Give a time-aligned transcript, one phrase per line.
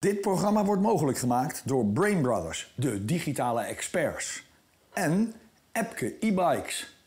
[0.00, 4.46] Dit programma wordt mogelijk gemaakt door Brain Brothers, de digitale experts.
[4.92, 5.34] En
[5.72, 6.97] Epke e-bikes.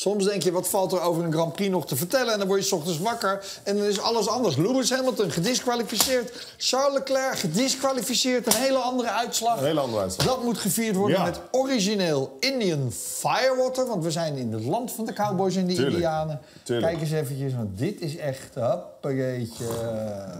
[0.00, 2.32] Soms denk je, wat valt er over een Grand Prix nog te vertellen?
[2.32, 4.56] En dan word je 's ochtends wakker en dan is alles anders.
[4.56, 6.54] Lewis Hamilton gedisqualificeerd.
[6.56, 8.46] Charles Leclerc gedisqualificeerd.
[8.46, 9.58] Een hele andere uitslag.
[9.58, 10.26] Een hele andere uitslag.
[10.26, 11.24] Dat moet gevierd worden Ja.
[11.24, 13.86] met origineel Indian Firewater.
[13.86, 15.94] Want we zijn in het land van de cowboys en de Tuurlijk.
[15.94, 16.40] indianen.
[16.62, 16.88] Tuurlijk.
[16.92, 18.54] Kijk eens eventjes, want dit is echt...
[18.54, 19.64] Hoppageetje.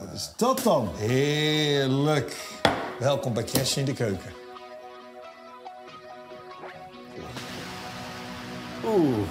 [0.05, 0.89] Wat is dat dan?
[0.97, 2.37] Heerlijk.
[2.99, 4.33] Welkom bij Crash in de Keuken.
[8.85, 9.27] Oeh.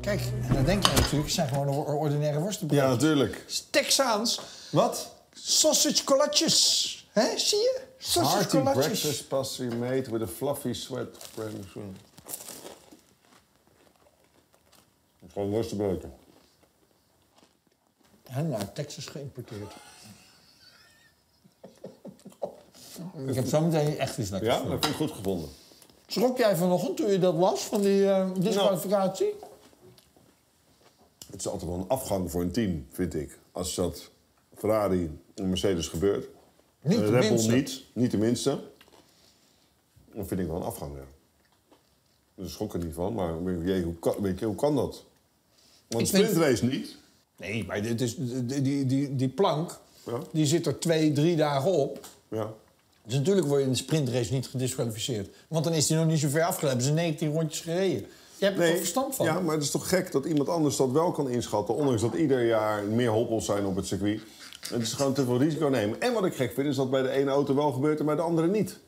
[0.00, 2.88] Kijk, en dan denk je natuurlijk, het zijn gewoon or- ordinaire worstenbroodjes.
[2.90, 3.44] Ja, natuurlijk.
[3.70, 4.40] Texaans.
[4.70, 5.10] Wat?
[5.32, 7.06] Sausage colatjes.
[7.12, 7.80] Hè, zie je?
[8.04, 8.86] Sausage Hearty colatjes.
[8.86, 11.28] breakfast pastry made with a fluffy sweat.
[15.32, 16.08] Gewoon worstenbroodje.
[18.22, 19.72] En uit Texas geïmporteerd.
[23.26, 24.78] Ik heb zo meteen echt iets lekkers Ja, dat je.
[24.78, 25.48] vind ik goed gevonden.
[26.06, 29.34] Schrok jij vanochtend toen je dat las, van die eh, disqualificatie?
[31.30, 33.38] Het is altijd wel een afgang voor een team, vind ik.
[33.52, 34.10] Als dat
[34.56, 36.26] Ferrari en Mercedes gebeurt.
[36.82, 38.60] Niet En de Red Bull niet, niet de minste.
[40.14, 40.94] Dan vind ik wel een afgang.
[42.34, 45.04] Daar schrok ik er niet van, maar jee, hoe, kan, weet je, hoe kan dat?
[45.88, 46.96] Want sprintrace niet.
[47.36, 50.18] Nee, maar dit is, die, die, die, die plank, Ja.
[50.32, 52.06] die zit er twee, drie dagen op.
[52.28, 52.52] Ja.
[53.04, 55.34] Dus natuurlijk word je in de sprintrace niet gedisqualificeerd.
[55.48, 56.68] Want dan is hij nog niet zo ver afgelopen.
[56.68, 58.06] Hebben ze 19 rondjes gereden.
[58.38, 59.26] Je hebt er toch verstand van?
[59.26, 61.74] Ja, maar het is toch gek dat iemand anders dat wel kan inschatten...
[61.74, 64.20] ondanks dat ieder jaar meer hobbels zijn op het circuit.
[64.68, 66.00] Het is gewoon te veel risico nemen.
[66.00, 68.14] En wat ik gek vind, is dat bij de ene auto wel gebeurt en bij
[68.16, 68.78] de andere niet.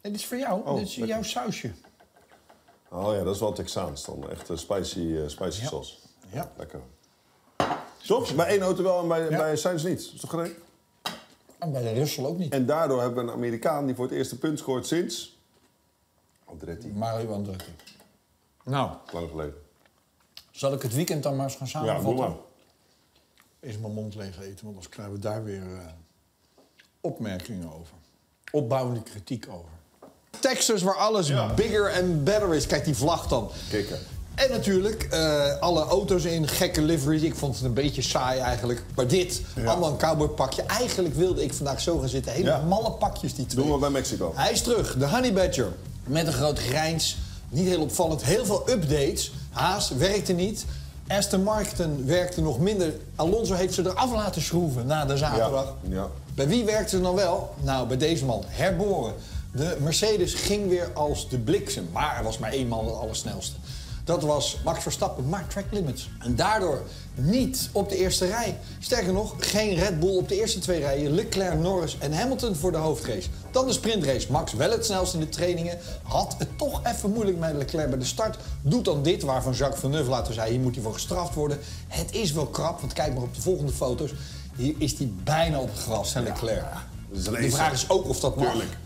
[0.00, 0.66] Dit is voor jou.
[0.66, 1.70] Oh, dit is jouw sausje.
[2.90, 4.30] Oh ja, dat is wel Texaans dan.
[4.30, 5.68] Echt eh, spicy, eh, spicy Ja.
[5.68, 5.94] sauce.
[6.32, 6.52] Ja.
[6.56, 6.80] Lekker.
[8.06, 8.34] Toch?
[8.34, 9.36] Bij één auto wel en bij, Ja.
[9.36, 9.98] bij Sainz niet.
[10.14, 10.46] Is toch?
[11.58, 12.52] En bij de Russell ook niet.
[12.52, 15.38] En daardoor hebben we een Amerikaan die voor het eerste punt scoort sinds...
[16.44, 16.88] Andretti.
[16.88, 17.70] Mario Andretti.
[18.64, 19.54] Nou, Lang geleden.
[20.50, 22.24] zal ik het weekend dan maar eens gaan Ja, doe samenvatten?
[22.36, 22.50] maar.
[23.62, 25.78] Is mijn mond leeg eten, want anders krijgen we daar weer eh,
[27.00, 27.94] opmerkingen over.
[28.50, 29.68] Opbouwende kritiek over.
[30.40, 31.54] Texas, waar alles Ja.
[31.54, 32.66] bigger and better is.
[32.66, 33.50] Kijk die vlag dan.
[33.70, 33.98] Kikken.
[34.34, 37.22] En natuurlijk eh, alle auto's in, gekke liveries.
[37.22, 38.82] Ik vond het een beetje saai eigenlijk.
[38.96, 40.62] Maar dit, allemaal een cowboypakje.
[40.62, 42.32] Eigenlijk wilde ik vandaag zo gaan zitten.
[42.32, 42.60] Hele Ja.
[42.60, 43.64] malle pakjes, die twee.
[43.64, 44.32] Doen we bij Mexico.
[44.36, 45.72] Hij is terug, de Honey Badger.
[46.04, 47.16] Met een groot grijns.
[47.48, 48.22] Niet heel opvallend.
[48.24, 49.32] Heel veel updates.
[49.50, 50.64] Haas werkte niet.
[51.08, 52.94] Aston Martin werkte nog minder.
[53.16, 55.76] Alonso heeft ze eraf laten schroeven na de zaterdag.
[55.88, 55.94] Ja.
[55.94, 56.06] ja.
[56.34, 57.54] Bij wie werkte ze dan wel?
[57.62, 58.42] Nou, bij deze man.
[58.46, 59.14] Herboren.
[59.52, 61.88] De Mercedes ging weer als de bliksem.
[61.92, 63.56] Maar er was maar één man het allersnelste.
[64.04, 66.10] Dat was Max Verstappen, maar track limits.
[66.18, 66.82] En daardoor
[67.14, 68.58] niet op de eerste rij.
[68.78, 71.14] Sterker nog, geen Red Bull op de eerste twee rijen.
[71.14, 73.28] Leclerc, Norris en Hamilton voor de hoofdrace.
[73.52, 74.26] Dan de sprintrace.
[74.32, 75.78] Max wel het snelst in de trainingen.
[76.02, 78.36] Had het toch even moeilijk met Leclerc bij de start.
[78.62, 80.50] Doet dan dit waarvan Jacques Villeneuve later zei...
[80.50, 81.58] hier moet hij voor gestraft worden.
[81.88, 84.10] Het is wel krap, want kijk maar op de volgende foto's.
[84.56, 86.64] Hier is hij bijna op het gras, hè, Leclerc.
[87.12, 88.50] Een De vraag is ook of dat mag.
[88.50, 88.76] Tuurlijk.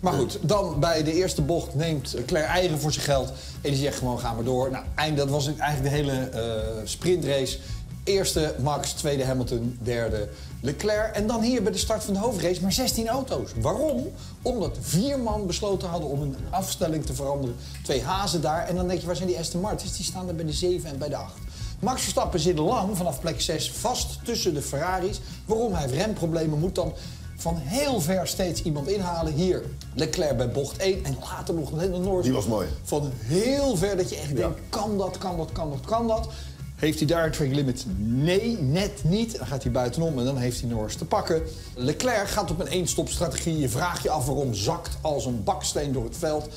[0.00, 3.28] Maar goed, dan bij de eerste bocht neemt Claire eigen voor zijn geld.
[3.60, 4.70] En die zegt gewoon, ga maar door.
[4.70, 7.58] Nou, eind- dat was eigenlijk de hele eh, sprintrace.
[8.04, 10.28] Eerste Max, tweede Hamilton, derde
[10.66, 11.14] Leclerc.
[11.14, 13.50] En dan hier bij de start van de hoofdrace maar 16 auto's.
[13.60, 14.08] Waarom?
[14.42, 17.56] Omdat vier man besloten hadden om een afstelling te veranderen.
[17.82, 18.66] Twee hazen daar.
[18.66, 19.96] En dan denk je, waar zijn die Aston Martins?
[19.96, 21.32] Die staan er bij de 7 en bij de 8.
[21.80, 25.20] Max Verstappen zit lang vanaf plek 6 vast tussen de Ferraris.
[25.44, 25.72] Waarom?
[25.72, 26.92] Hij heeft remproblemen, moet dan
[27.36, 29.32] van heel ver steeds iemand inhalen.
[29.32, 29.62] Hier,
[29.94, 32.24] Leclerc bij bocht 1 en later nog hele Norris.
[32.24, 32.68] Die was mooi.
[32.82, 36.28] Van heel ver dat je echt denkt, kan dat, kan dat, kan dat, kan dat.
[36.76, 37.84] Heeft hij daar een track limit?
[37.98, 39.38] Nee, net niet.
[39.38, 41.42] Dan gaat hij buitenom en dan heeft hij Norris te pakken.
[41.74, 43.58] Leclerc gaat op een één-stop-strategie.
[43.58, 46.48] Je vraagt je af waarom zakt als een baksteen door het veld.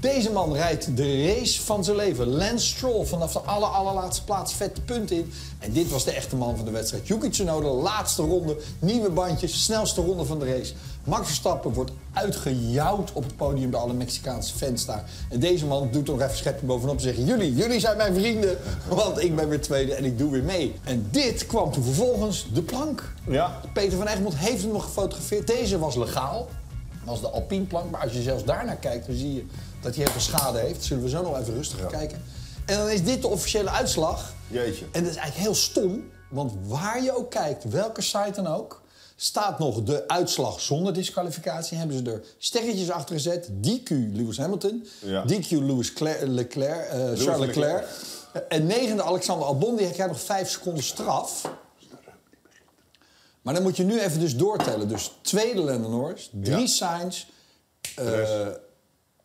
[0.00, 2.26] Deze man rijdt de race van zijn leven.
[2.26, 5.32] Lance Stroll vanaf de aller, allerlaatste plaats vet punt in.
[5.58, 7.06] En dit was de echte man van de wedstrijd.
[7.06, 10.72] Yuki Tsunoda, laatste ronde, nieuwe bandjes, snelste ronde van de race.
[11.04, 15.04] Max Verstappen wordt uitgejouwd op het podium door alle Mexicaanse fans daar.
[15.28, 17.16] En deze man doet er nog even scheppen bovenop en zegt...
[17.16, 18.58] jullie, jullie zijn mijn vrienden,
[18.88, 20.74] want ik ben weer tweede en ik doe weer mee.
[20.84, 23.12] En dit kwam toen vervolgens de plank.
[23.26, 23.60] Ja.
[23.72, 25.46] Peter van Egmond heeft hem nog gefotografeerd.
[25.46, 26.48] Deze was legaal.
[26.90, 27.90] Dat was de Alpine plank.
[27.90, 29.46] Maar als je zelfs daarnaar kijkt, dan zie je
[29.80, 30.84] dat hij heel veel schade heeft.
[30.84, 32.22] Zullen we zo nog even rustig kijken.
[32.66, 34.32] En dan is dit de officiële uitslag.
[34.48, 34.84] Jeetje.
[34.92, 36.02] En dat is eigenlijk heel stom.
[36.30, 38.79] Want waar je ook kijkt, welke site dan ook,
[39.22, 41.78] staat nog de uitslag zonder disqualificatie.
[41.78, 43.48] Hebben ze er sterretjes achter gezet.
[43.60, 45.24] DQ Lewis Hamilton, Ja.
[45.24, 47.46] DQ Lewis Cler- Leclerc, eh, Charles Leclerc.
[47.54, 47.86] Leclerc.
[48.48, 51.50] En negende Alexander Albon, die krijgt nog vijf seconden straf.
[53.42, 54.88] Maar dan moet je nu even dus doortellen.
[54.88, 56.66] Dus tweede Lando Norris, drie Ja.
[56.66, 57.24] Sainz,
[57.96, 58.46] eh,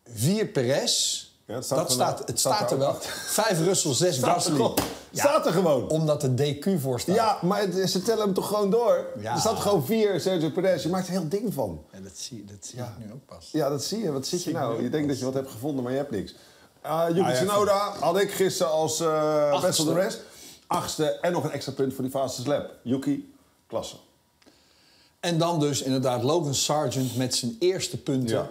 [0.04, 1.24] vier Perez.
[1.46, 2.26] Ja, het staat dat er staat, wel.
[2.26, 2.94] het Staat staat er wel.
[3.42, 4.70] Vijf Russell, zes Staat Gasly.
[5.12, 5.88] Staat er gewoon.
[5.88, 7.14] Omdat de DQ voor staat.
[7.14, 9.06] Ja, maar het- ze tellen hem toch gewoon door?
[9.20, 9.32] Ja.
[9.34, 10.82] Er staat gewoon vier Sergio Perez.
[10.82, 11.84] Je maakt er een heel ding van.
[11.92, 13.48] Ja, dat zie, dat zie ik nu ook pas.
[13.52, 14.12] Ja, dat zie je.
[14.12, 14.82] Wat zit je nou?
[14.82, 16.34] Je denkt dat je wat hebt gevonden, maar je hebt niks.
[16.86, 19.66] Uh, Yuki Tsunoda had ik gisteren als eh Achtste.
[19.66, 20.20] best the rest.
[20.66, 22.70] Achtste en nog een extra punt voor die fastest lap.
[22.82, 23.34] Yuki,
[23.66, 23.96] klasse.
[25.20, 28.36] En dan dus inderdaad Logan Sargent met zijn eerste punten.
[28.36, 28.48] Ja.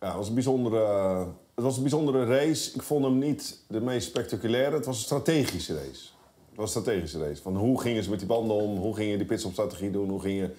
[0.00, 2.70] Ja, het was een bijzondere, het was een bijzondere race.
[2.74, 4.76] Ik vond hem niet de meest spectaculaire.
[4.76, 5.88] Het was een strategische race.
[6.48, 7.42] Het was een strategische race.
[7.42, 8.76] Van hoe gingen ze met die banden om?
[8.76, 10.08] Hoe gingen die pitstopstrategie doen?
[10.08, 10.54] Hoe gingen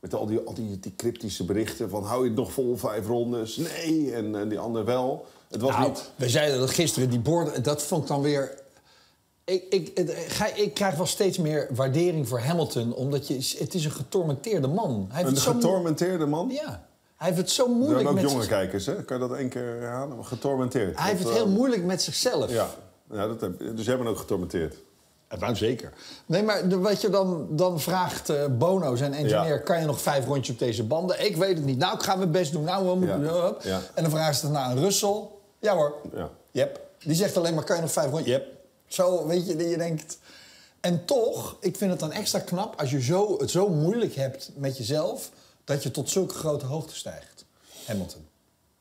[0.00, 3.06] met al die, al die, die cryptische berichten van hou je het nog vol vijf
[3.06, 3.56] rondes?
[3.56, 5.26] Nee, en, en die ander wel.
[5.48, 6.10] Het was Nou, niet...
[6.16, 8.54] we zeiden dat gisteren, die borden, dat vond ik dan weer...
[9.44, 13.84] Ik, ik, het- ik krijg wel steeds meer waardering voor Hamilton, omdat je, het is
[13.84, 15.06] een getormenteerde man.
[15.10, 16.48] Hij Een getormenteerde man.
[16.50, 16.87] Ja,
[17.18, 19.02] hij heeft het zo Er moeilijk hebben ook met jonge zich- kijkers, hè?
[19.04, 20.24] Kan je dat één keer herhalen?
[20.24, 20.98] Getormenteerd.
[20.98, 22.50] Hij heeft het heel eh, moeilijk met zichzelf.
[22.50, 22.68] Ja,
[23.10, 24.76] ja dat heb, dus jij bent ook getormenteerd.
[25.38, 25.92] Nou, zeker.
[26.26, 29.48] Nee, maar wat je dan, dan vraagt eh, Bono, zijn engineer...
[29.48, 29.58] Ja.
[29.58, 31.24] kan je nog vijf rondjes op deze banden?
[31.24, 31.78] Ik weet het niet.
[31.78, 32.64] Nou, ik ga mijn best doen.
[32.64, 33.24] Nou, we moeten...
[33.24, 33.54] Ja.
[33.62, 33.80] Ja.
[33.94, 35.22] En dan vragen ze het naar een Russell.
[35.58, 35.94] Ja hoor.
[36.14, 36.30] Ja.
[36.50, 36.80] Yep.
[36.98, 38.34] Die zegt alleen maar, kan je nog vijf rondjes?
[38.34, 38.46] Yep.
[38.86, 40.18] Zo, weet je, dat je denkt...
[40.80, 44.50] En toch, ik vind het dan extra knap als je zo, het zo moeilijk hebt
[44.56, 45.30] met jezelf...
[45.68, 47.44] dat je tot zulke grote hoogte stijgt.
[47.86, 48.20] Hamilton.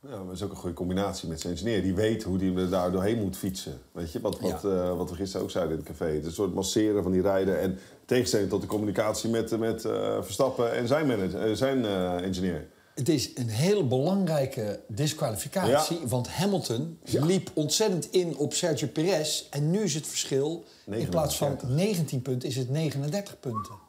[0.01, 1.81] Ja, maar dat is ook een goede combinatie met zijn engineer.
[1.81, 3.81] Die weet hoe hij er daar doorheen moet fietsen.
[3.92, 4.69] Weet je, wat, wat, Ja.
[4.69, 6.06] eh, wat we gisteren ook zeiden in het café.
[6.06, 7.60] Het is een soort masseren van die rijden.
[7.60, 12.13] En tegenstelling tot de communicatie met, met eh, Verstappen en zijn, manager, eh, zijn eh,
[12.24, 12.68] engineer.
[12.95, 16.00] Het is een hele belangrijke disqualificatie.
[16.07, 17.25] Want Hamilton Ja.
[17.25, 19.44] liep ontzettend in op Sergio Perez.
[19.50, 21.69] En nu is het verschil, in plaats van 39.
[21.86, 23.86] 19 punten, is het 39 punten.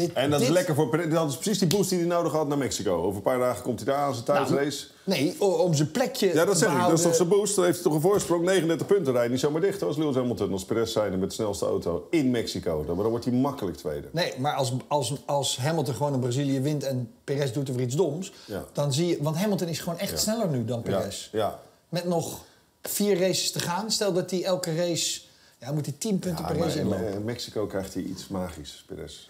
[0.00, 1.12] Dit, En dat is lekker voor Perez.
[1.12, 3.02] Dat is precies die boost die hij nodig had naar Mexico.
[3.02, 4.86] Over een paar dagen komt hij daar aan zijn Nou, thuisrace.
[5.04, 6.78] Nee, om zijn plekje Ja, dat zeg ik.
[6.80, 7.54] Dat is toch zijn boost?
[7.56, 8.44] Dan heeft hij toch een voorsprong.
[8.44, 9.30] 39 punten rijden.
[9.30, 10.52] Niet zomaar dicht als Lewis Hamilton.
[10.52, 12.84] Als Perez zijnde met de snelste auto in Mexico.
[12.84, 14.08] Dan, dan wordt hij makkelijk tweede.
[14.12, 17.86] Nee, maar als, als, als Hamilton gewoon in Brazilië wint en Perez doet er weer
[17.86, 18.32] iets doms...
[18.46, 18.64] Ja.
[18.72, 19.18] dan zie je...
[19.20, 21.28] Want Hamilton is gewoon echt sneller nu dan Ja, Perez.
[21.32, 21.60] ja.
[21.88, 22.40] Met nog
[22.82, 23.90] vier races te gaan.
[23.90, 25.20] Stel dat hij elke race...
[25.58, 27.12] Ja, moet hij 10 punten Ja, per race in, inlopen.
[27.12, 29.28] in Mexico krijgt hij iets magisch, Perez.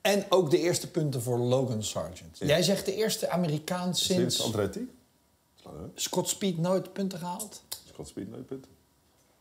[0.00, 2.38] En ook de eerste punten voor Logan Sargent.
[2.38, 4.90] Jij zegt de eerste Amerikaan Sinds sinds Andretti?
[5.94, 7.62] Scott Speed nooit punten gehaald.
[7.88, 8.70] Scott Speed nooit punten.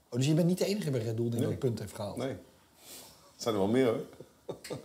[0.09, 1.47] Oh, dus je bent niet de enige bij Red Bull die Nee.
[1.47, 2.17] nooit punten heeft gehaald.
[2.17, 2.27] Nee.
[2.29, 2.38] Het
[3.44, 4.06] zijn er wel meer hoor.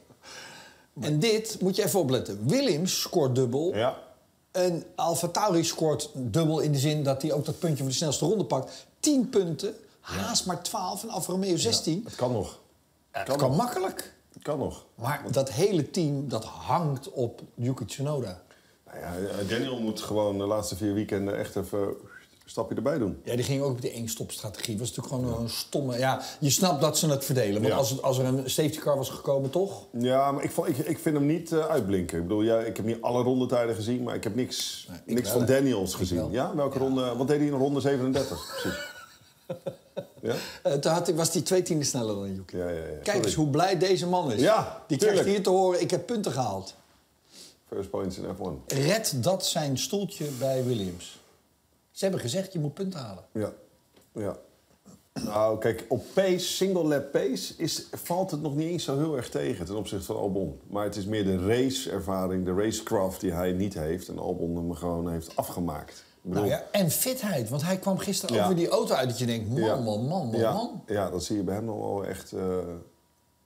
[1.00, 2.48] En dit moet je even opletten.
[2.48, 3.74] Williams scoort dubbel.
[3.76, 3.98] Ja.
[4.50, 7.96] En Alfa Tauri scoort dubbel in de zin dat hij ook dat puntje voor de
[7.96, 8.86] snelste ronde pakt.
[9.00, 12.02] 10 punten, Haas maar 12 en Alfa Romeo 16.
[12.04, 12.60] Het kan nog.
[13.10, 14.13] Het kan makkelijk.
[14.44, 14.84] Kan nog.
[14.94, 18.42] Maar dat hele team, dat hangt op Yuki Tsunoda.
[18.86, 21.94] Nou ja, eh, Daniel moet gewoon de laatste vier weekenden echt even een
[22.44, 23.20] stapje erbij doen.
[23.24, 24.78] Ja, die ging ook op die één-stop-strategie.
[24.78, 25.98] was natuurlijk gewoon een stomme...
[25.98, 27.54] Ja, je snapt dat ze het verdelen.
[27.54, 27.78] Want Ja.
[27.78, 29.86] als, als er een safety car was gekomen, toch?
[29.98, 32.16] Ja, maar ik, ik, ik vind hem niet eh, uitblinken.
[32.18, 35.14] Ik bedoel, ja, ik heb niet alle rondetijden gezien, maar ik heb niks, Nee, ik
[35.14, 35.46] niks wel, van.
[35.46, 36.30] Daniels gezien.
[36.30, 36.54] Ja?
[36.54, 37.16] Welke ronde?
[37.16, 38.60] Wat deed hij in ronde 37?
[38.62, 38.78] Precies.
[40.24, 40.34] ja?
[40.62, 42.56] Eh, toen had was hij twee tienden sneller dan Yuki.
[42.56, 42.82] Ja, ja, ja.
[42.84, 43.24] Kijk Sorry.
[43.24, 44.40] eens hoe blij deze man is.
[44.40, 45.20] Ja, Die tuurlijk.
[45.20, 46.74] krijgt hier te horen, ik heb punten gehaald.
[47.68, 48.66] First points in F1.
[48.66, 51.22] Red dat zijn stoeltje bij Williams.
[51.90, 53.24] Ze hebben gezegd, je moet punten halen.
[53.32, 53.52] Ja.
[54.12, 54.36] ja.
[55.24, 59.16] Nou, kijk, op pace, single lap pace, is, valt het nog niet eens zo heel
[59.16, 60.60] erg tegen ten opzichte van Albon.
[60.66, 64.08] Maar het is meer de raceervaring, de racecraft die hij niet heeft.
[64.08, 66.04] En Albon hem gewoon heeft afgemaakt.
[66.26, 69.26] Bedoel, Nou ja, en fitheid, want hij kwam gisteren over die auto uit dat je
[69.26, 70.82] denkt, man, man, man, man, ja, man.
[70.86, 72.58] Ja, dat zie je bij hem nog wel echt eh,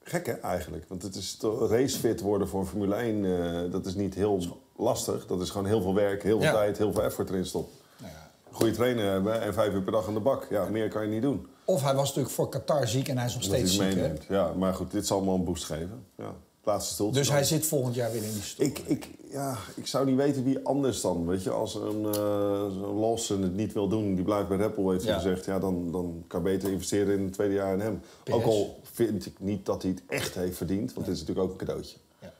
[0.02, 0.84] gek, hè, eigenlijk.
[0.88, 4.40] Want het is racefit worden voor Formule 1, eh, dat is niet heel
[4.76, 5.26] lastig.
[5.26, 7.74] Dat is gewoon heel veel werk, heel veel tijd, heel veel effort erin stoppen.
[8.00, 8.12] Nou.
[8.50, 10.46] Goede trainer hebben en vijf uur per dag aan de bak.
[10.50, 11.46] Ja, meer kan je niet doen.
[11.64, 13.94] Of hij was natuurlijk voor Qatar ziek en hij is nog Dat steeds ziek.
[13.94, 14.12] hè?
[14.34, 16.06] Ja, maar goed, dit zal allemaal een boost geven.
[16.16, 16.32] Ja,
[16.72, 17.14] het.
[17.14, 18.66] Dus hij zit volgend jaar weer in die stoel.
[18.66, 21.26] Ik, ik, ja, ik zou niet weten wie anders dan.
[21.26, 25.04] Weet je, als een uh, Lawson het niet wil doen, die blijft bij Bull, heeft
[25.04, 25.20] hij Ja.
[25.20, 25.44] gezegd.
[25.44, 28.00] Ja, dan, dan kan je beter investeren in het tweede jaar in hem.
[28.22, 28.32] PS.
[28.32, 31.46] Ook al vind ik niet dat hij het echt heeft verdiend, want dit is natuurlijk
[31.46, 31.96] ook een cadeautje.
[32.20, 32.32] Ja.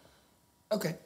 [0.69, 0.97] Oké.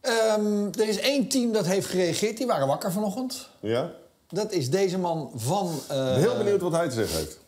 [0.00, 2.36] Ehm, er is één team dat heeft gereageerd.
[2.36, 3.48] Die waren wakker vanochtend.
[3.60, 3.92] Ja?
[4.28, 5.70] Dat is deze man van...
[5.88, 7.38] eh, Heel benieuwd wat hij te zeggen heeft.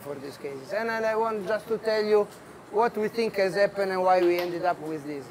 [0.00, 0.78] for these cases.
[0.80, 2.26] And, and I want just to tell you
[2.72, 5.24] what we think has happened and why we ended up with this.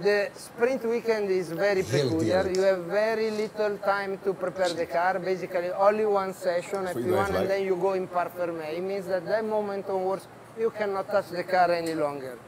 [0.00, 2.50] The sprint weekend is very peculiar.
[2.54, 5.18] You have very little time to prepare the car.
[5.18, 8.76] Basically, only one session, Free F1, and then you go in parferme.
[8.76, 12.38] It means that that moment onwards, you cannot touch the car any longer.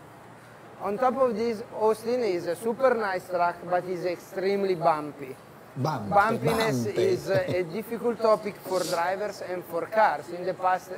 [0.83, 5.35] On top of this, Austin is a super nice track, but is extremely bumpy.
[5.77, 6.11] Bam.
[6.11, 7.03] Bumpiness Bumpy.
[7.03, 10.29] is a difficult topic for drivers and for cars.
[10.31, 10.91] In the past,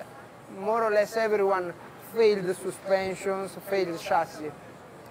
[0.59, 1.73] more or less everyone
[2.15, 4.51] failed suspensions, failed chassis.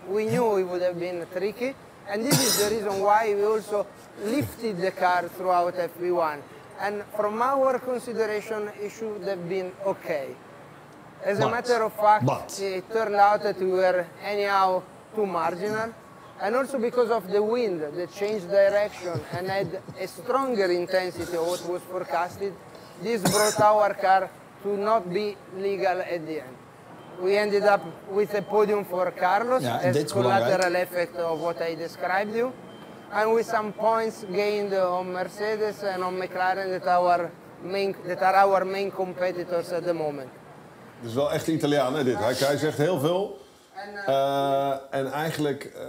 [0.08, 1.76] We knew it would have been tricky,
[2.10, 3.86] and this is the reason why we also
[4.24, 6.40] lifted the car throughout FP1.
[6.82, 10.36] And from our consideration, it should have been okay.
[11.24, 14.82] As a matter of fact, but- it turned out that we were anyhow
[15.16, 15.94] too marginal.
[16.42, 21.46] And also because of the wind that changed direction and had a stronger intensity of
[21.46, 22.54] what was forecasted,
[23.04, 24.30] this brought our car
[24.64, 26.58] to not be legal at the end.
[27.22, 31.62] We ended up with a podium for Carlos Ja, as dit collateral effect of what
[31.62, 32.52] I described you.
[33.12, 37.32] And with some points gained on Mercedes and on McLaren that, our
[37.64, 40.30] main, that are our main competitors at the moment.
[41.00, 42.18] Het is wel echt Italiaan, hè, dit.
[42.18, 43.38] Hij, hij zegt heel veel.
[44.06, 45.82] Eh, en eigenlijk eh,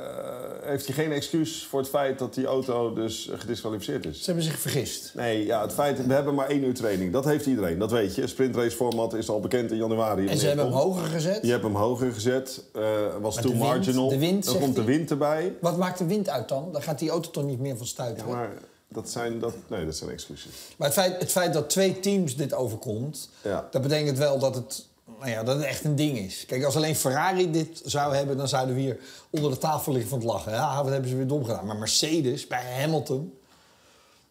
[0.68, 4.18] heeft hij geen excuus voor het feit dat die auto dus gedisqualificeerd is.
[4.18, 5.12] Ze hebben zich vergist.
[5.14, 7.12] Nee, ja, het feit, we hebben maar één uur training.
[7.12, 8.26] Dat heeft iedereen, dat weet je.
[8.26, 10.26] Sprintrace format is al bekend in januari.
[10.28, 11.38] En ze hebben hem hoger gezet.
[11.42, 12.82] Je hebt hem hoger gezet, eh
[13.20, 14.08] was Maar too de wind- marginal.
[14.08, 15.54] de wind, dan komt de wind erbij.
[15.60, 16.68] Wat maakt de wind uit dan?
[16.72, 18.26] Dan gaat die auto toch niet meer van stuiten.
[18.26, 18.50] Ja, maar
[18.88, 20.50] dat zijn, dat, nee, dat zijn excuses.
[20.76, 23.68] Maar het feit, het feit dat twee teams dit overkomt, Ja.
[23.70, 24.86] dat betekent wel dat het,
[25.18, 26.44] nou ja, dat het echt een ding is.
[26.46, 28.98] Kijk, als alleen Ferrari dit zou hebben, dan zouden we hier
[29.30, 30.52] onder de tafel liggen van het lachen.
[30.52, 31.66] Ja, wat hebben ze weer dom gedaan.
[31.66, 33.32] Maar Mercedes, bij Hamilton,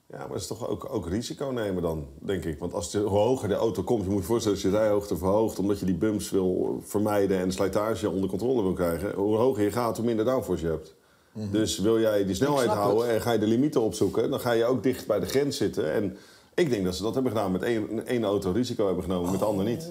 [0.07, 2.59] Ja, maar het is toch ook, ook risico nemen dan, denk ik.
[2.59, 5.17] Want als de, hoe hoger de auto komt, je moet je voorstellen als je rijhoogte
[5.17, 5.59] verhoogt...
[5.59, 9.13] omdat je die bumps wil vermijden en de slijtage onder controle wil krijgen...
[9.15, 10.95] hoe hoger je gaat, hoe minder downforce je hebt.
[11.51, 13.15] Dus wil jij die snelheid houden het.
[13.15, 14.29] en ga je de limieten opzoeken...
[14.29, 15.93] dan ga je ook dicht bij de grens zitten.
[15.93, 16.17] En
[16.53, 19.39] ik denk dat ze dat hebben gedaan met één, één auto risico hebben genomen, met
[19.39, 19.89] de ander niet.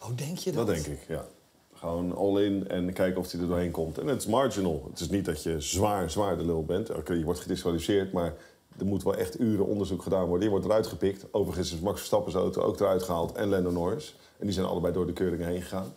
[0.00, 0.66] Oh, denk je dat?
[0.66, 1.26] Dat denk ik, ja.
[1.74, 3.98] Gewoon all in en kijken of hij er doorheen komt.
[3.98, 4.86] En het is marginal.
[4.90, 6.90] Het is niet dat je zwaar, zwaar de lul bent.
[6.90, 8.34] Oké, je wordt gedisqualificeerd, maar
[8.78, 10.44] er moet wel echt uren onderzoek gedaan worden.
[10.44, 11.24] Je wordt eruit gepikt.
[11.30, 14.16] Overigens is Max Verstappen's auto ook eruit gehaald en Lando Norris.
[14.38, 15.94] En die zijn allebei door de keuring heen gegaan.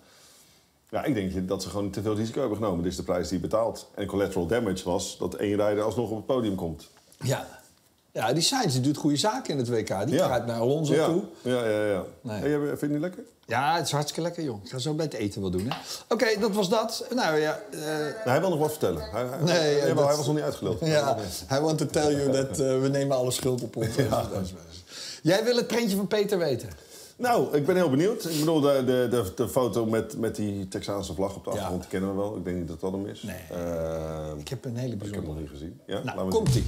[0.89, 2.83] Ja, ik denk dat ze gewoon te veel risico hebben genomen.
[2.83, 3.89] Dit is de prijs die je betaalt.
[3.95, 6.89] En collateral damage was dat één rijder alsnog op het podium komt.
[7.19, 7.62] Ja.
[8.13, 10.05] Ja, die Sainz die doet goede zaken in het WK.
[10.05, 10.27] Die Ja.
[10.27, 11.05] gaat naar Alonso ja.
[11.05, 11.23] toe.
[11.41, 12.03] Ja, ja, ja.
[12.21, 12.39] Nee.
[12.39, 13.23] Hey, vind je het lekker?
[13.45, 14.63] Ja, het is hartstikke lekker, joh.
[14.63, 15.77] Ik ga zo bij het eten wel doen, hè.
[16.09, 17.05] Oké, dat was dat.
[17.15, 17.59] Nou ja...
[17.71, 19.01] eh, Nou, hij wil nog wat vertellen.
[19.11, 20.79] Hij, hij- Nee, ja, dat- hij was nog niet uitgeluld.
[20.79, 21.17] Ja,
[21.51, 23.87] I want to tell you that eh, we nemen alle schuld op ons.
[25.21, 26.69] Jij wil het prentje van Peter weten?
[27.17, 28.25] Nou, ik ben heel benieuwd.
[28.25, 31.87] Ik bedoel, de, de, de, de foto met, met die Texaanse vlag op de achtergrond,
[31.87, 32.37] kennen we wel.
[32.37, 33.21] Ik denk niet dat dat hem is.
[33.23, 33.35] Nee.
[33.49, 35.39] Eh, Ik heb een hele ik heb hem nog bijzondere.
[35.41, 35.79] niet gezien.
[35.87, 36.03] Ja?
[36.03, 36.63] Nou, komt-ie.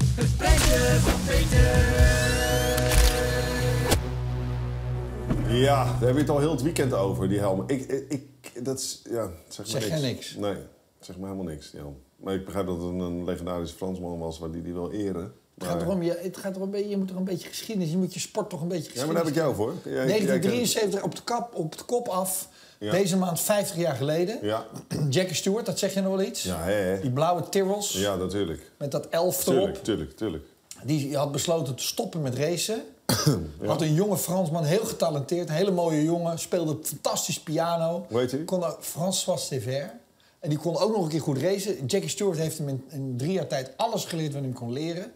[5.49, 7.63] Ja, daar hebben we het al heel het weekend over, die helm.
[7.67, 10.01] Ik, ik, ik- dat is, ja, zeg maar Zeg niks.
[10.01, 10.35] niks?
[10.35, 10.55] Nee,
[10.99, 11.95] zeg maar helemaal niks, die helm.
[12.15, 15.33] Maar ik begrijp dat het een, een legendarische Fransman was, waar die die wil eren.
[15.57, 18.13] Het gaat erom, je, het gaat erom, je moet er een beetje geschiedenis, je moet
[18.13, 19.23] je sport toch een beetje Ja, geschiedenis...
[19.23, 19.91] maar daar heb ik jou voor.
[19.93, 22.91] Jij- jij kent- 1973 op de, kap, op de kop af, Ja.
[22.91, 24.37] deze maand 50 jaar geleden.
[24.41, 24.65] Ja,
[25.09, 26.43] Jackie Stewart, dat zeg je nog wel iets?
[26.43, 26.99] ja, hè, hè.
[27.01, 28.71] Die blauwe Tyrrells ja, natuurlijk.
[28.77, 29.83] met dat elf Tuurlijk, erop.
[29.83, 30.45] tuurlijk, tuurlijk.
[30.83, 32.83] Die had besloten te stoppen met racen.
[33.65, 36.39] Had een jonge Fransman, heel getalenteerd, een hele mooie jongen.
[36.39, 38.05] Speelde fantastisch piano.
[38.09, 38.43] Heet hij?
[38.43, 39.93] Kon, François Sever.
[40.39, 41.85] En die kon ook nog een keer goed racen.
[41.85, 45.11] Jackie Stewart heeft hem in, in drie jaar tijd alles geleerd wat hij kon leren.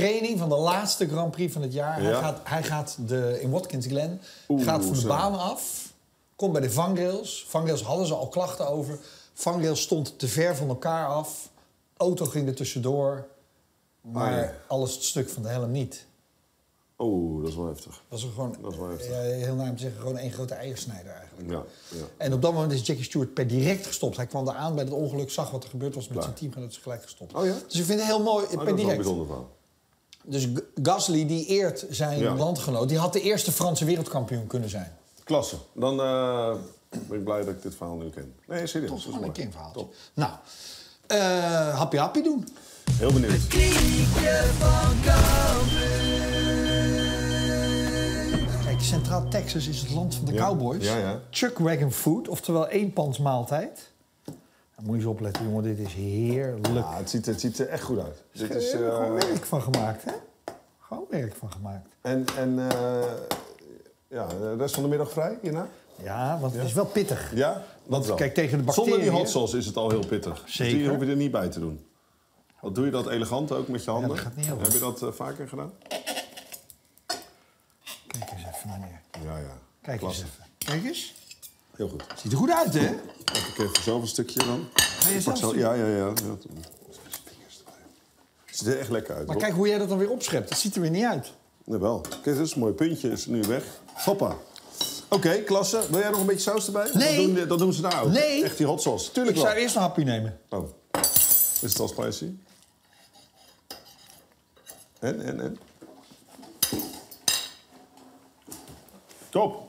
[0.00, 2.02] Training van de laatste Grand Prix van het jaar.
[2.02, 5.08] Hij gaat, hij gaat de, in Watkins Glen Oeh, gaat van de zo.
[5.08, 5.92] baan af.
[6.36, 7.44] Komt bij de vangrails.
[7.48, 8.98] Vangrails hadden ze al klachten over.
[9.34, 11.48] Vangrails stond te ver van elkaar af.
[11.96, 13.26] Auto ging er tussendoor.
[14.00, 14.52] Maar ja.
[14.68, 16.06] alles het stuk van de helm niet.
[16.98, 17.92] Oeh, dat is wel heftig.
[17.92, 19.08] Dat was er gewoon, Dat is wel heftig.
[19.10, 21.50] ja, heel naar hem te zeggen, gewoon één grote eiersnijder eigenlijk.
[21.50, 21.62] Ja,
[21.98, 22.04] ja.
[22.16, 24.16] En op dat moment is Jackie Stewart per direct gestopt.
[24.16, 26.22] Hij kwam daar aan bij het ongeluk, zag wat er gebeurd was met Klaar.
[26.24, 27.34] zijn teamgenoot, is gelijk gestopt.
[27.34, 27.54] Oh ja?
[27.68, 28.96] Dus ik vind het heel mooi, Oh, dat per is wel een direct.
[28.96, 29.48] bijzonder verhaal.
[30.28, 30.48] Dus
[30.82, 32.34] Gasly, die eert zijn Ja.
[32.34, 34.92] landgenoot, die had de eerste Franse wereldkampioen kunnen zijn.
[35.24, 35.56] Klasse.
[35.74, 36.54] Dan eh,
[37.08, 38.34] ben ik blij dat ik dit verhaal nu ken.
[38.46, 38.90] Nee, serieus.
[38.90, 39.52] Toch gewoon een.
[39.72, 39.94] Top.
[40.14, 40.32] Nou,
[41.06, 42.48] eh happy happy doen.
[42.90, 43.46] Heel benieuwd.
[48.64, 50.46] Kijk, Centraal Texas is het land van de Ja.
[50.46, 50.84] cowboys.
[50.84, 51.20] Ja, ja.
[51.30, 53.70] Chuck Wagon Food, oftewel eenpansmaaltijd.
[53.76, 53.95] Nou,
[54.82, 56.66] moet je eens opletten, jongen, dit is heerlijk.
[56.66, 58.22] Ja, het, ziet, het ziet er echt goed uit.
[58.32, 60.12] Dit is, Er is eh, gewoon werk van gemaakt, hè?
[60.80, 61.86] Gewoon werk van gemaakt.
[62.00, 63.04] en en eh,
[64.08, 65.68] ja, de rest van de middag vrij hierna?
[66.02, 67.32] Ja, want het is wel pittig.
[67.34, 67.62] Ja?
[67.84, 70.42] Want kijk, tegen de Zonder die bacteriën- hot sauce is het al heel pittig.
[70.44, 70.78] Dus Zeker.
[70.78, 71.86] die hoef je er niet bij te doen.
[72.60, 74.08] Wat doe je dat elegant ook met je handen?
[74.08, 74.46] dat gaat niet.
[74.46, 75.72] Heb je dat eh, vaker gedaan?
[78.06, 79.00] Kijk eens even, meneer.
[79.24, 79.58] Ja, ja.
[79.82, 80.22] Kijk Klasse.
[80.22, 80.44] eens even.
[80.58, 81.14] Kijk eens.
[81.76, 82.04] Heel goed.
[82.16, 82.92] Ziet er goed uit, hè?
[83.24, 84.68] Pak ik even zelf een stukje dan.
[84.74, 85.96] Ga je Ik zelf Ja, ja, ja.
[85.96, 86.12] ja.
[88.44, 89.44] Het ziet er echt lekker uit, Maar hoor.
[89.44, 90.48] kijk hoe jij dat dan weer opschept.
[90.48, 91.32] Dat ziet er weer niet uit.
[91.64, 92.00] Ja, wel.
[92.00, 93.10] Kijk, dit is een mooi puntje.
[93.10, 93.64] Is nu weg.
[93.92, 94.36] Hoppa.
[95.08, 95.80] Oké, klasse.
[95.90, 96.90] Wil jij nog een beetje saus erbij?
[96.92, 97.16] Nee.
[97.26, 98.08] Dat doen, dat doen ze ook.
[98.12, 98.44] Nee.
[98.44, 99.10] Echt die hot sauce.
[99.12, 99.50] Tuurlijk Ik wel.
[99.52, 100.40] zou eerst een hapje nemen.
[100.48, 100.68] Oh.
[101.60, 102.30] Is het al spicy?
[104.98, 105.58] En, en, en?
[109.28, 109.62] Top.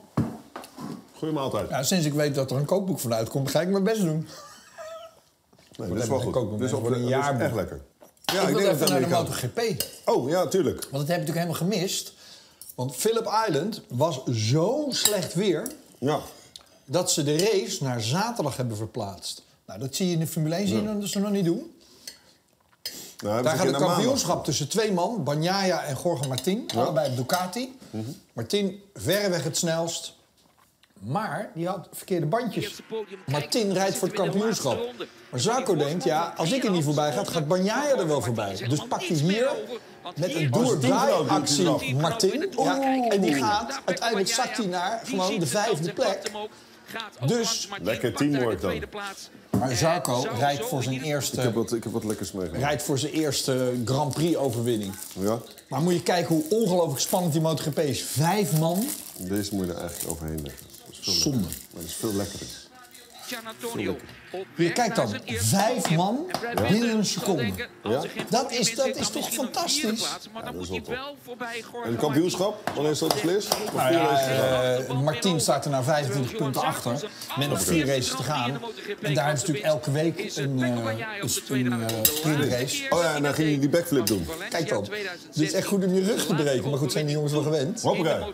[1.18, 1.68] Goeie maaltijd.
[1.68, 4.28] Ja, sinds ik weet dat er een kookboek van uitkomt, ga ik mijn best doen.
[5.76, 6.36] nee, dit is wel ik goed.
[6.36, 7.42] ook, voor een jaarboek.
[7.42, 7.80] echt lekker.
[8.24, 9.06] Ja, ik wil denk dat naar de.
[9.06, 9.60] MotoGP.
[10.04, 10.80] Oh, ja, tuurlijk.
[10.80, 12.12] Want dat heb ik natuurlijk helemaal gemist.
[12.74, 15.66] Want Phillip Island was zo slecht weer...
[15.98, 16.20] Ja.
[16.84, 19.42] dat ze de race naar zaterdag hebben verplaatst.
[19.66, 21.72] Nou, dat zie je in de Formule 1 zien dat ze nog niet doen.
[23.22, 27.16] Nou, Daar gaat een het kampioenschap tussen twee man, Bagnaia en Jorge Martin, allebei op
[27.16, 27.78] Ducati.
[27.90, 28.02] Mhm.
[28.32, 30.16] Martin verreweg het snelst.
[30.98, 32.80] Maar die had verkeerde bandjes.
[33.26, 34.78] Martin rijdt voor het kampioenschap.
[35.30, 38.56] Maar Zarco denkt, ja, als ik er niet voorbij ga, gaat Bagnaia er wel voorbij.
[38.68, 39.50] Dus pakt hij hier
[40.16, 42.52] met een door-die-actie Martin.
[42.56, 46.30] Ja, en die gaat, uiteindelijk zakt hij naar gewoon de vijfde plek.
[47.26, 48.82] Dus- Lekker teamwork dan.
[49.58, 52.64] Maar Zarco rijdt voor zijn Ik heb eerste, wat, ik heb wat lekkers meegemaakt.
[52.64, 54.94] rijdt voor zijn eerste Grand Prix-overwinning.
[55.12, 55.38] Ja,
[55.68, 58.02] Maar moet je kijken hoe ongelooflijk spannend die MotoGP is.
[58.02, 58.84] Vijf man.
[59.16, 60.66] deze moet je er eigenlijk overheen leggen.
[61.12, 61.38] Zonde.
[61.38, 62.48] Maar dat is veel lekkerder.
[64.54, 66.26] Je kijkt dan, vijf man
[66.68, 67.44] binnen een seconde.
[67.84, 68.02] Ja?
[68.30, 70.00] Dat is- dat is toch fantastisch?
[70.34, 70.94] Ja, dat is wel top.
[71.84, 73.56] En het kampioenschap, wanneer is dat beslist?
[73.74, 74.18] Nou ja,
[74.78, 77.08] eh, Martin staat er naar 25 punten achter.
[77.38, 78.60] Met nog vier races te gaan.
[79.02, 82.82] En daar is natuurlijk elke week een, eh, een, een eh, sprintrace.
[82.90, 84.26] Oh ja, en dan ging hij die backflip doen.
[84.50, 84.86] Kijk dan.
[85.28, 86.70] Het is echt goed om je rug te breken.
[86.70, 87.82] Maar goed, zijn die jongens wel gewend.
[87.82, 88.32] Hoppakee.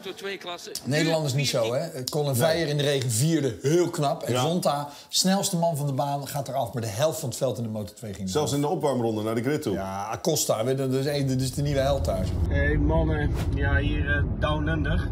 [0.84, 2.04] Nederlanders niet zo, hè?
[2.04, 4.22] Colin Veijer in de regen vierde, heel knap.
[4.22, 4.40] En.
[4.40, 6.72] Zonta, snelste man van de baan, gaat eraf.
[6.72, 9.22] Maar de helft van het veld in de Moto 2 ging Zelfs in de opwarmronde
[9.22, 9.72] naar de grid toe.
[9.72, 12.28] Ja, Acosta, weet je, dat is, een- dat is de nieuwe held thuis.
[12.48, 15.08] Hey mannen, ja hier eh, down under.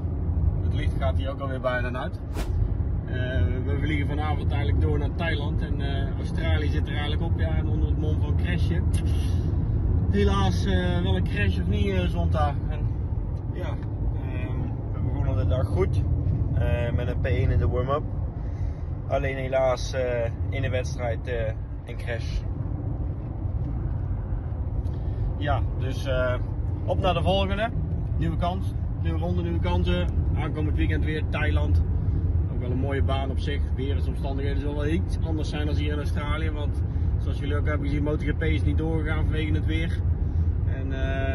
[0.63, 2.19] Het licht gaat hier ook alweer bijna uit.
[3.07, 3.15] Eh,
[3.67, 7.49] we vliegen vanavond eigenlijk door naar Thailand en eh, Australië zit er eigenlijk op, ja,
[7.57, 8.85] en onder het mom van crashen.
[10.11, 12.55] Helaas eh, wel een crash of niet zondag.
[12.71, 12.79] En,
[13.55, 14.59] ja, ehm,
[14.93, 16.03] we begonnen de dag goed
[16.55, 18.03] eh, met een P1 in de warm-up.
[19.13, 21.53] Alleen helaas eh, in de wedstrijd eh,
[21.87, 22.41] een crash.
[25.39, 26.35] Ja, dus eh,
[26.85, 27.69] op naar de volgende.
[28.17, 28.73] Nieuwe kans,
[29.03, 30.09] nieuwe ronde, nieuwe kansen.
[30.37, 31.83] Aankomend weekend weer Thailand.
[32.53, 33.61] Ook wel een mooie baan op zich.
[33.77, 36.51] Weersomstandigheden zullen wel iets anders zijn dan hier in Australië.
[36.51, 36.83] Want
[37.19, 40.01] zoals jullie ook hebben gezien, MotoGP is niet doorgegaan vanwege het weer.
[40.67, 40.91] En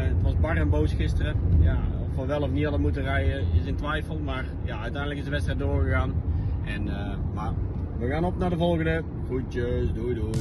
[0.07, 1.35] het was bar en boos gisteren.
[1.59, 4.19] Ja, of we wel of niet hadden moeten rijden is in twijfel.
[4.19, 6.26] Maar ja, uiteindelijk is de wedstrijd doorgegaan.
[6.67, 7.53] En, eh, maar
[7.99, 9.03] we gaan op naar de volgende.
[9.27, 10.31] Groetjes, doei doei.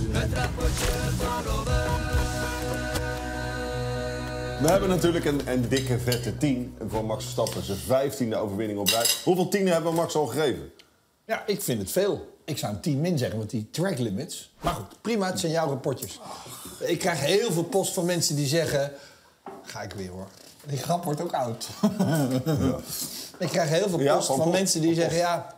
[4.60, 7.62] We hebben natuurlijk een, een dikke vette 10 voor Max Verstappen.
[7.62, 9.04] Zijn vijftiende overwinning op rij.
[9.24, 10.70] Hoeveel tienen hebben we Max al gegeven?
[11.26, 12.34] Ja, ik vind het veel.
[12.44, 14.52] Ik zou een 10 min zeggen, want die track limits.
[14.60, 16.20] Maar goed, prima, het zijn jouw rapportjes.
[16.80, 18.92] Ik krijg heel veel post van mensen die zeggen...
[19.62, 20.26] Ga ik weer hoor.
[20.66, 21.68] Die grap wordt ook oud.
[23.38, 24.58] Ik krijg heel veel Ja, post van van post.
[24.58, 25.18] mensen die Van zeggen...
[25.18, 25.55] Ja,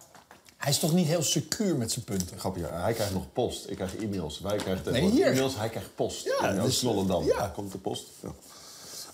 [0.58, 2.38] hij is toch niet heel secuur met zijn punten.
[2.38, 3.70] Grappig, ja, hij krijgt nog post.
[3.70, 4.40] Ik krijg e-mails.
[4.40, 5.26] Wij krijgen Nee, hier.
[5.26, 5.56] e-mails.
[5.56, 6.24] Hij krijgt post.
[6.24, 7.24] Ja, dat dus- is Knollendam.
[7.24, 7.52] ja.
[7.54, 8.06] Komt de post.
[8.22, 8.28] Ja.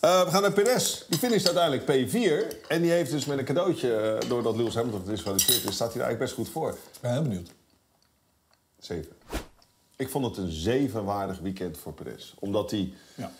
[0.00, 1.02] Eh, we gaan naar Perez.
[1.08, 2.66] Die finisht uiteindelijk P4.
[2.68, 6.00] En die heeft dus met een cadeautje, eh, doordat Lewis Hamilton gedisqualificeerd is, staat hij
[6.02, 6.70] er eigenlijk best goed voor.
[6.70, 7.50] Ik ben heel benieuwd.
[8.78, 9.12] Zeven.
[9.96, 12.34] Ik vond het een zevenwaardig weekend voor Perez.
[12.38, 13.32] Omdat hij Ja.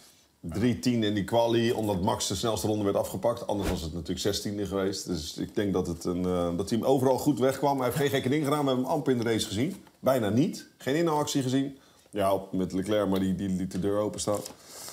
[0.53, 3.47] Drie tien in die quali, omdat Max de snelste ronde werd afgepakt.
[3.47, 5.07] Anders was het natuurlijk zestiende geweest.
[5.07, 7.77] Dus ik denk dat, het een, eh, dat hij hem overal goed wegkwam.
[7.77, 8.61] Hij heeft geen gekke dingen gedaan.
[8.61, 9.85] We hebben hem amper in de race gezien.
[10.01, 10.67] Bijna niet.
[10.79, 11.79] Geen inhaalactie gezien.
[12.11, 14.41] Ja, met Leclerc, maar die, die de deur open staan.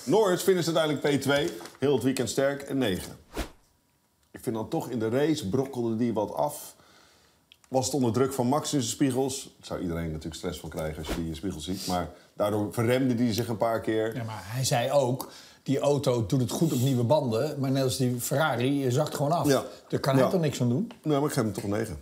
[0.04, 1.52] Norris finisht uiteindelijk P2.
[1.78, 2.62] Heel het weekend sterk.
[2.62, 3.16] En 9.
[4.30, 6.74] Ik vind dan toch in de race brokkelde die wat af.
[7.72, 9.42] Was het onder druk van Max in zijn spiegels.
[9.42, 11.86] Daar zou iedereen natuurlijk stress van krijgen als je die in je spiegels ziet.
[11.86, 14.16] Maar daardoor verremde hij zich een paar keer.
[14.16, 15.30] Ja, maar hij zei ook...
[15.62, 19.14] Die auto doet het goed op nieuwe banden, maar net als die Ferrari je zakt
[19.14, 19.46] gewoon af.
[19.46, 19.64] Ja.
[19.88, 20.30] Daar kan hij Ja.
[20.30, 20.92] toch niks aan doen?
[21.02, 22.00] Nee, maar ik geef hem toch een 9.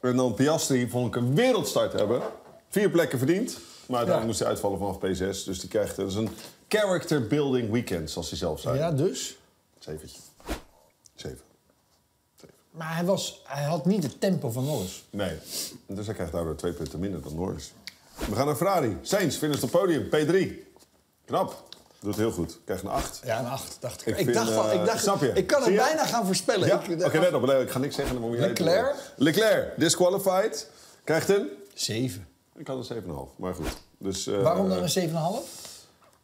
[0.00, 2.20] En dan Piastri vond ik een wereldstart hebben.
[2.68, 3.58] Vier plekken verdiend.
[3.86, 4.26] Maar uiteindelijk Ja.
[4.26, 5.44] moest hij uitvallen vanaf P6.
[5.44, 6.28] Dus die krijgt dat is een
[6.68, 8.78] character building weekend, zoals hij zelf zei.
[8.78, 9.36] Ja, dus?
[9.78, 10.18] Zeventje.
[11.14, 11.40] Zeven.
[12.76, 15.04] Maar hij, was, hij had niet het tempo van Norris.
[15.10, 15.38] Nee.
[15.86, 17.72] Dus hij krijgt daardoor twee punten minder dan Norris.
[18.28, 18.98] We gaan naar Ferrari.
[19.02, 20.04] Sainz, finish op podium.
[20.04, 20.52] P3.
[21.24, 21.64] Knap.
[22.00, 22.58] Doet heel goed.
[22.64, 23.20] Krijgt een 8.
[23.24, 24.06] Ja, een 8, dacht ik.
[24.06, 25.32] Ik Ik, vind, dacht al, eh, ik, dacht, snap je?
[25.32, 26.68] ik kan het bijna gaan voorspellen.
[26.68, 27.50] Ja, Ik- oké, let op.
[27.50, 28.94] Ik ga niks zeggen, dan moet je Leclerc?
[29.16, 30.70] Leclerc, disqualified.
[31.04, 31.48] Krijgt een...
[31.74, 32.26] 7.
[32.56, 33.76] Ik had een 7,5, maar goed.
[33.98, 35.48] Dus, eh, Waarom dan een 7,5?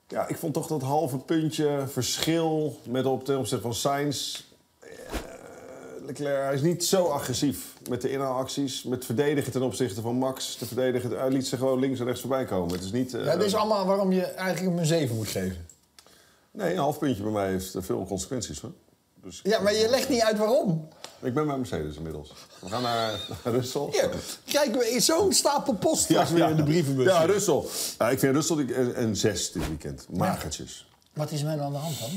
[0.08, 4.42] Ja, ik vond toch dat halve puntje verschil met op ten opzichte van Sainz.
[6.02, 8.82] Eh, Leclerc, hij is niet zo agressief met de inhaalacties.
[8.82, 10.58] Met verdedigen ten opzichte van Max.
[10.58, 12.72] De verdedigen, hij liet ze gewoon links en rechts voorbij komen.
[12.74, 13.14] Het is niet...
[13.14, 15.66] eh, Ja, dit is allemaal waarom je eigenlijk hem een 7 moet geven.
[16.50, 18.72] Nee, een half puntje bij mij heeft eh, veel consequenties hoor.
[19.22, 20.88] Dus Ja, maar je legt niet uit waarom.
[21.20, 22.32] Ik ben bij Mercedes inmiddels.
[22.60, 23.10] We gaan naar,
[23.44, 23.88] naar Russell.
[23.90, 24.10] Hier,
[24.44, 27.04] kijk, zo'n stapel post straks weer in de brievenbus.
[27.06, 27.62] Ja, Russell.
[27.98, 30.06] Ja, ik vind Russell die- een, een zes dit weekend.
[30.10, 30.88] Magertjes.
[31.12, 32.10] Wat is er nou aan de hand dan?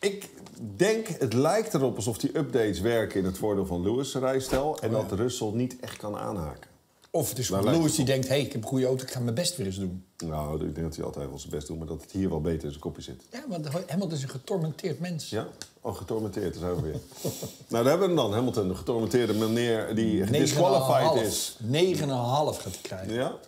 [0.00, 0.28] Ik
[0.76, 4.78] denk, het lijkt erop alsof die updates werken in het voordeel van Lewis' rijstijl.
[4.78, 6.70] En dat Russell niet echt kan aanhaken.
[7.10, 8.28] Of het is Nou, Lewis die denkt...
[8.28, 10.04] hé, hey, ik heb een goede auto, ik ga mijn best weer eens doen.
[10.16, 12.40] Nou, ik denk dat hij altijd wel zijn best doet, maar dat het hier wel
[12.40, 13.22] beter in zijn kopje zit.
[13.30, 15.30] Ja, want Hamilton is een getormenteerd mens.
[15.30, 15.48] Ja?
[15.80, 17.00] Oh, getormenteerd, daar zijn we weer.
[17.68, 18.32] nou, daar hebben we hem dan.
[18.32, 21.56] Hamilton, de getormenteerde meneer die disqualified is.
[21.62, 23.14] 9,5 gaat hij krijgen.
[23.14, 23.38] Ja,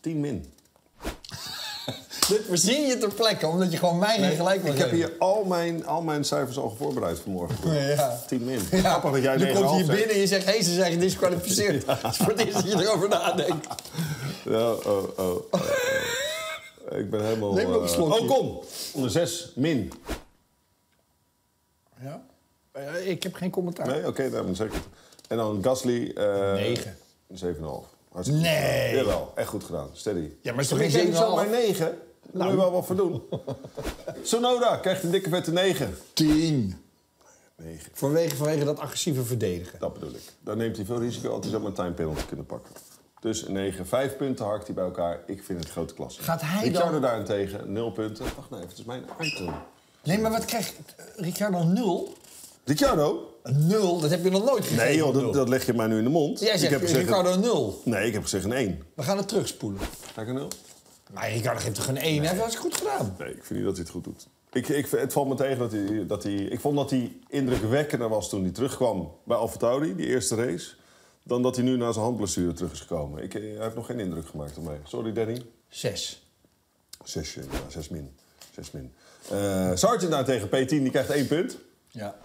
[0.00, 0.46] 10 min.
[2.28, 5.06] Dit verzin je ter plekke, omdat je gewoon mij geen gelijk wil Ik heb geven.
[5.06, 7.72] hier al mijn, al mijn cijfers al voorbereid vanmorgen.
[7.74, 8.20] Ja.
[8.26, 8.60] 10 min.
[8.70, 10.44] Ja, Grappig dat jij je 9,5 komt hier binnen en je zegt...
[10.44, 11.86] hé, ze zijn gedisqualificeerd.
[11.86, 13.66] Het is voor het eerst dat je erover nadenkt.
[14.44, 15.60] Ja, oh, oh, oh, oh.
[16.98, 17.52] Ik ben helemaal...
[17.52, 18.20] Neem een eh, slokje.
[18.20, 18.60] Oh, kom!
[18.92, 19.92] Onder 6 min.
[22.02, 22.22] Ja?
[22.72, 23.86] Eh, Ik heb geen commentaar.
[23.86, 24.80] Nee, oké, daar ben ik zeker.
[25.28, 26.12] En dan Gasly...
[26.16, 26.96] eh Negen.
[27.28, 27.60] Een 7,5.
[28.12, 28.88] Hartstikke Nee.
[28.88, 29.04] gedaan.
[29.04, 29.88] Jawel, echt goed gedaan.
[29.92, 30.30] Steady.
[30.40, 31.34] Ja, maar is toch geen geef zo 7,5?
[31.34, 31.98] maar 9.
[32.32, 33.22] Daar moet je wel wat voor doen.
[34.22, 35.96] Sonoda krijgt een dikke vette 9.
[36.12, 36.74] 10.
[37.56, 37.90] 9.
[37.94, 39.78] Vanwege, vanwege dat agressieve verdedigen.
[39.78, 40.22] Dat bedoel ik.
[40.40, 42.72] Dan neemt hij veel risico als hij zomaar een time penalty kunnen pakken.
[43.20, 45.20] Dus een 9, 5 punten harkt hij bij elkaar.
[45.26, 46.22] Ik vind het grote klasse.
[46.22, 48.24] Gaat hij Ricciardo dan- daarentegen, 0 punten.
[48.24, 49.54] Wacht nou even, het is mijn item.
[50.04, 51.62] Nee, maar wat krijgt eh, Ricciardo?
[51.64, 52.12] Nul?
[52.64, 53.31] Ricciardo?
[53.42, 54.00] Een nul?
[54.00, 54.84] Dat heb je nog nooit gegeven.
[54.84, 56.40] Nee joh, dat, dat leg je mij nu in de mond.
[56.40, 57.80] Jij ik zegt heb gezegd, Ricciardo een nul.
[57.84, 58.82] Nee, ik heb gezegd een 1.
[58.94, 59.80] We gaan het terugspoelen.
[60.14, 60.48] Ga ik een 0?
[61.12, 62.22] Maar Ricciardo geeft toch een 1?
[62.22, 63.16] Hij heeft het goed gedaan.
[63.18, 64.26] Nee, ik vind niet dat hij het goed doet.
[64.52, 66.34] Ik, ik, het valt me tegen dat hij, dat hij...
[66.34, 70.70] Ik vond dat hij indrukwekkender was toen hij terugkwam bij AlphaTauri, die eerste race...
[71.22, 73.22] dan dat hij nu naar zijn handblessure terug is gekomen.
[73.22, 74.80] Ik, eh, hij heeft nog geen indruk gemaakt op mij.
[74.84, 75.42] Sorry, Danny.
[75.68, 76.26] 6.
[77.04, 78.16] Zesje, ja, zes min.
[78.54, 78.92] Zes min.
[79.30, 81.58] Eh Sargent daartegen, P10, die krijgt één punt.
[81.88, 82.16] Ja.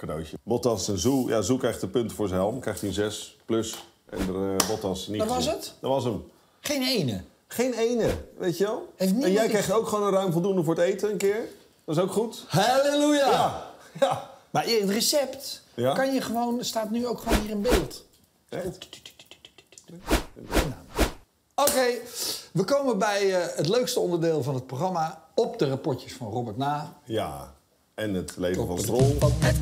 [0.00, 0.36] Cadeautje.
[0.42, 1.28] Bottas en Zoe.
[1.28, 2.60] Ja, Zoe krijgt een punt voor zijn helm.
[2.60, 3.84] Krijgt hij een 6 plus.
[4.08, 5.52] En de, eh, Bottas niet Dat was gezien.
[5.52, 5.74] het?
[5.80, 6.24] Dat was hem.
[6.60, 7.22] Geen ene.
[7.46, 8.92] Geen ene, weet je wel?
[8.96, 11.48] En jij krijgt ook gewoon een ruim voldoende voor het eten een keer.
[11.84, 12.44] Dat is ook goed.
[12.48, 13.30] Halleluja!
[13.30, 13.66] Ja.
[14.00, 14.30] ja.
[14.50, 15.92] Maar het recept Ja?
[15.92, 18.04] kan je gewoon, staat nu ook gewoon hier in beeld.
[18.48, 18.78] Echt?
[21.54, 21.86] Oké,
[22.52, 25.24] we komen bij eh, het leukste onderdeel van het programma.
[25.34, 26.94] Op de rapportjes van Robert Na.
[27.04, 27.54] Ja.
[28.00, 29.16] En het leven van Stroll.
[29.38, 29.56] Het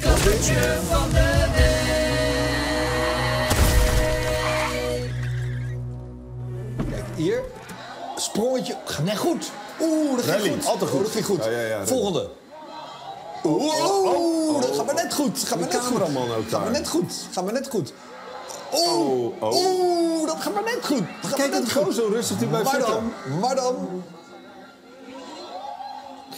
[6.90, 7.42] Kijk, hier.
[8.16, 8.76] Sprongetje.
[8.84, 9.50] Gaat net goed.
[9.80, 10.66] Oeh, dat ging goed.
[10.66, 10.98] altijd goed.
[10.98, 11.44] Oh, dat ging goed.
[11.44, 11.86] Ja, ja, ja, rally.
[11.86, 12.30] Volgende.
[13.44, 15.38] Oeh, oeh, dat gaat maar net goed.
[15.38, 15.98] Gaat maar De net goed.
[16.48, 17.12] Gaat maar net goed.
[17.32, 17.92] Gaat maar net goed.
[18.72, 19.54] Oeh, Oh, oh.
[19.54, 20.98] oeh, dat gaat maar net goed.
[20.98, 24.02] Dat gaat Kijk, net gewoon zo rustig die blijft Maar dan, maar dan.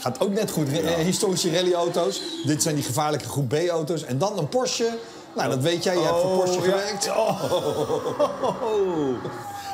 [0.01, 0.69] Gaat ook net goed.
[0.69, 2.21] Eh, historische rallyauto's.
[2.45, 4.03] Dit zijn die gevaarlijke groep B-auto's.
[4.03, 4.99] En dan een Porsche.
[5.37, 5.95] Nou, dat weet jij.
[5.95, 6.63] Je hebt voor Porsche ja.
[6.63, 7.11] gewerkt.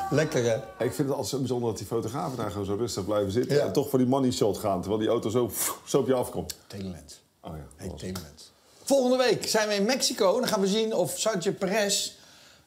[0.09, 0.55] Lekker, hè?
[0.55, 3.55] Ik vind het altijd zo bijzonder dat die fotografen daar gewoon zo rustig blijven zitten.
[3.55, 3.63] Ja.
[3.63, 4.79] En toch voor die money shot gaan.
[4.79, 5.51] Terwijl die auto zo,
[5.85, 6.55] zo op je afkomt.
[6.67, 7.21] Telelens.
[7.41, 7.87] Oh ja.
[7.97, 8.13] Hey.
[8.83, 10.39] Volgende week zijn we in Mexico.
[10.39, 12.11] Dan gaan we zien of Sergio Perez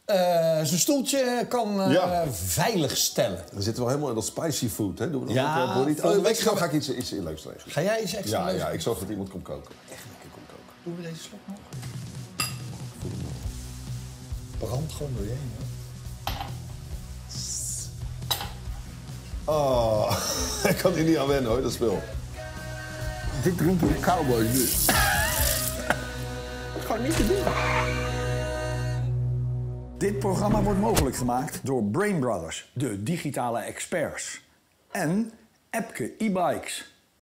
[0.05, 0.17] eh,
[0.65, 2.25] zijn stoeltje kan eh, Ja.
[2.33, 3.45] veilig stellen.
[3.53, 5.11] We zitten wel helemaal in dat spicy food, hè?
[5.11, 6.01] Doen we nog Ja, ook, eh, burrito?
[6.01, 7.73] volgende Oh, week ga ik iets, iets leuks regelen.
[7.73, 9.71] Ga jij eens extra Ja, ja, ik zorg dat iemand komt koken.
[9.91, 10.75] Echt lekker komt koken.
[10.83, 11.57] Doen we deze slok nog?
[14.59, 15.53] Brand gewoon door je heen.
[15.57, 15.69] hoor.
[19.45, 20.17] Oh,
[20.71, 22.03] ik kan hier niet aan wennen hoor, dat spul.
[23.43, 24.85] Dit drinken de cowboys dus.
[26.87, 27.39] Gewoon niet te doen.
[30.01, 34.45] Dit programma wordt mogelijk gemaakt door Brain Brothers, de digitale experts.
[34.91, 35.33] En
[35.71, 36.90] Epke e-bikes.